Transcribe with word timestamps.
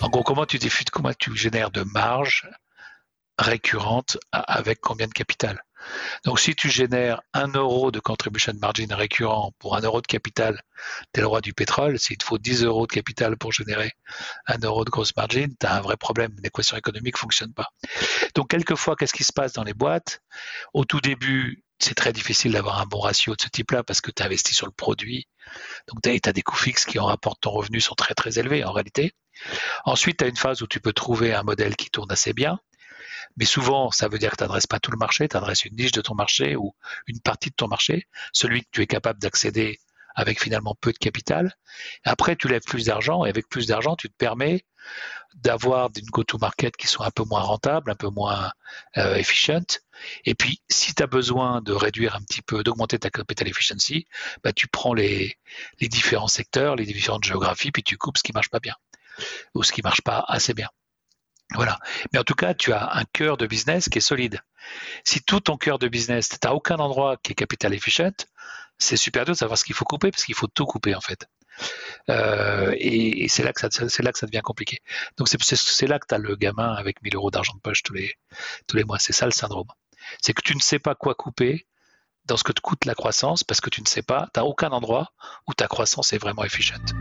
Donc 0.00 0.24
comment 0.24 0.46
tu 0.46 0.58
diffuses, 0.58 0.90
comment 0.90 1.12
tu 1.12 1.36
génères 1.36 1.70
de 1.70 1.82
marge 1.82 2.48
récurrente 3.38 4.18
avec 4.32 4.80
combien 4.80 5.06
de 5.06 5.12
capital? 5.12 5.62
Donc, 6.24 6.40
si 6.40 6.54
tu 6.54 6.68
génères 6.68 7.20
un 7.32 7.48
euro 7.48 7.90
de 7.90 8.00
contribution 8.00 8.52
margin 8.60 8.92
récurrent 8.92 9.52
pour 9.58 9.76
un 9.76 9.80
euro 9.80 10.00
de 10.00 10.06
capital, 10.06 10.62
tu 11.12 11.20
es 11.20 11.22
le 11.22 11.26
roi 11.26 11.40
du 11.40 11.52
pétrole. 11.52 11.98
S'il 11.98 12.16
te 12.18 12.24
faut 12.24 12.38
10 12.38 12.64
euros 12.64 12.86
de 12.86 12.92
capital 12.92 13.36
pour 13.36 13.52
générer 13.52 13.92
un 14.46 14.58
euro 14.58 14.84
de 14.84 14.90
grosse 14.90 15.14
margin, 15.16 15.54
tu 15.60 15.66
as 15.66 15.74
un 15.74 15.80
vrai 15.80 15.96
problème. 15.96 16.34
L'équation 16.42 16.76
économique 16.76 17.14
ne 17.16 17.20
fonctionne 17.20 17.52
pas. 17.52 17.68
Donc, 18.34 18.48
quelquefois, 18.50 18.96
qu'est-ce 18.96 19.14
qui 19.14 19.24
se 19.24 19.32
passe 19.32 19.52
dans 19.52 19.64
les 19.64 19.74
boîtes? 19.74 20.20
Au 20.72 20.84
tout 20.84 21.00
début, 21.00 21.62
c'est 21.78 21.94
très 21.94 22.12
difficile 22.12 22.52
d'avoir 22.52 22.80
un 22.80 22.86
bon 22.86 23.00
ratio 23.00 23.34
de 23.34 23.42
ce 23.42 23.48
type-là 23.48 23.82
parce 23.82 24.00
que 24.00 24.10
tu 24.10 24.22
investis 24.22 24.56
sur 24.56 24.66
le 24.66 24.72
produit. 24.72 25.28
Donc, 25.88 26.02
tu 26.02 26.28
as, 26.28 26.32
des 26.32 26.42
coûts 26.42 26.56
fixes 26.56 26.84
qui, 26.84 26.98
en 26.98 27.06
rapport 27.06 27.38
ton 27.38 27.50
revenu, 27.50 27.80
sont 27.80 27.94
très, 27.94 28.14
très 28.14 28.38
élevés 28.38 28.64
en 28.64 28.72
réalité. 28.72 29.12
Ensuite, 29.84 30.18
tu 30.18 30.24
as 30.24 30.28
une 30.28 30.36
phase 30.36 30.62
où 30.62 30.66
tu 30.66 30.80
peux 30.80 30.92
trouver 30.92 31.34
un 31.34 31.42
modèle 31.42 31.76
qui 31.76 31.90
tourne 31.90 32.10
assez 32.10 32.32
bien. 32.32 32.58
Mais 33.36 33.44
souvent, 33.44 33.90
ça 33.90 34.08
veut 34.08 34.18
dire 34.18 34.30
que 34.30 34.36
tu 34.36 34.44
n'adresses 34.44 34.66
pas 34.66 34.80
tout 34.80 34.90
le 34.90 34.96
marché, 34.96 35.28
tu 35.28 35.36
adresses 35.36 35.64
une 35.64 35.76
niche 35.76 35.92
de 35.92 36.00
ton 36.00 36.14
marché 36.14 36.56
ou 36.56 36.74
une 37.06 37.20
partie 37.20 37.50
de 37.50 37.54
ton 37.54 37.68
marché, 37.68 38.08
celui 38.32 38.62
que 38.62 38.68
tu 38.72 38.82
es 38.82 38.86
capable 38.86 39.20
d'accéder 39.20 39.78
avec 40.16 40.42
finalement 40.42 40.74
peu 40.80 40.92
de 40.92 40.98
capital. 40.98 41.56
Après, 42.04 42.34
tu 42.34 42.48
lèves 42.48 42.64
plus 42.66 42.86
d'argent 42.86 43.24
et 43.24 43.28
avec 43.28 43.48
plus 43.48 43.66
d'argent, 43.66 43.94
tu 43.94 44.08
te 44.08 44.14
permets 44.16 44.64
d'avoir 45.34 45.90
une 45.96 46.06
go-to-market 46.06 46.76
qui 46.76 46.86
soit 46.86 47.06
un 47.06 47.10
peu 47.10 47.24
moins 47.24 47.42
rentable, 47.42 47.90
un 47.90 47.94
peu 47.94 48.08
moins 48.08 48.50
euh, 48.96 49.16
efficient. 49.16 49.80
Et 50.24 50.34
puis, 50.34 50.62
si 50.70 50.94
tu 50.94 51.02
as 51.02 51.06
besoin 51.06 51.60
de 51.60 51.72
réduire 51.72 52.16
un 52.16 52.22
petit 52.22 52.40
peu, 52.40 52.62
d'augmenter 52.62 52.98
ta 52.98 53.10
capital 53.10 53.46
efficiency, 53.48 54.06
bah, 54.42 54.52
tu 54.52 54.66
prends 54.68 54.94
les, 54.94 55.36
différents 55.80 56.28
secteurs, 56.28 56.76
les 56.76 56.86
différentes 56.86 57.24
géographies, 57.24 57.70
puis 57.70 57.82
tu 57.82 57.98
coupes 57.98 58.16
ce 58.16 58.22
qui 58.22 58.32
marche 58.32 58.48
pas 58.48 58.60
bien 58.60 58.74
ou 59.54 59.62
ce 59.62 59.72
qui 59.72 59.82
marche 59.82 60.00
pas 60.00 60.24
assez 60.26 60.54
bien. 60.54 60.68
Voilà. 61.54 61.78
Mais 62.12 62.18
en 62.18 62.24
tout 62.24 62.34
cas, 62.34 62.54
tu 62.54 62.72
as 62.72 62.96
un 62.96 63.04
cœur 63.04 63.36
de 63.36 63.46
business 63.46 63.88
qui 63.88 63.98
est 63.98 64.02
solide. 64.02 64.40
Si 65.04 65.22
tout 65.22 65.40
ton 65.40 65.56
cœur 65.56 65.78
de 65.78 65.88
business, 65.88 66.28
tu 66.28 66.36
n'as 66.42 66.52
aucun 66.52 66.76
endroit 66.76 67.16
qui 67.18 67.32
est 67.32 67.34
capital 67.34 67.72
efficient, 67.72 68.12
c'est 68.78 68.96
super 68.96 69.24
dur 69.24 69.34
de 69.34 69.38
savoir 69.38 69.58
ce 69.58 69.64
qu'il 69.64 69.74
faut 69.74 69.84
couper 69.84 70.10
parce 70.10 70.24
qu'il 70.24 70.34
faut 70.34 70.46
tout 70.46 70.66
couper 70.66 70.94
en 70.94 71.00
fait. 71.00 71.28
Euh, 72.10 72.74
et, 72.78 73.28
c'est 73.28 73.42
là 73.42 73.52
que 73.52 73.60
ça, 73.60 73.68
c'est 73.70 74.02
là 74.02 74.12
que 74.12 74.18
ça 74.18 74.26
devient 74.26 74.42
compliqué. 74.42 74.80
Donc 75.16 75.28
c'est, 75.28 75.86
là 75.86 75.98
que 75.98 76.06
tu 76.06 76.14
as 76.14 76.18
le 76.18 76.36
gamin 76.36 76.72
avec 76.74 77.02
1000 77.02 77.16
euros 77.16 77.30
d'argent 77.30 77.54
de 77.54 77.60
poche 77.60 77.82
tous 77.82 77.94
les, 77.94 78.14
tous 78.66 78.76
les 78.76 78.84
mois. 78.84 78.98
C'est 78.98 79.12
ça 79.12 79.24
le 79.26 79.32
syndrome. 79.32 79.68
C'est 80.22 80.32
que 80.32 80.42
tu 80.42 80.54
ne 80.54 80.60
sais 80.60 80.78
pas 80.78 80.94
quoi 80.94 81.14
couper 81.14 81.66
dans 82.26 82.36
ce 82.36 82.44
que 82.44 82.52
te 82.52 82.60
coûte 82.60 82.84
la 82.84 82.94
croissance 82.94 83.44
parce 83.44 83.60
que 83.60 83.70
tu 83.70 83.80
ne 83.80 83.86
sais 83.86 84.02
pas, 84.02 84.28
tu 84.34 84.40
n'as 84.40 84.46
aucun 84.46 84.70
endroit 84.70 85.12
où 85.46 85.54
ta 85.54 85.68
croissance 85.68 86.12
est 86.12 86.18
vraiment 86.18 86.44
efficiente. 86.44 86.92